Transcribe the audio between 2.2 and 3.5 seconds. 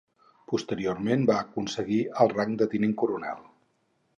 el rang de tinent coronel.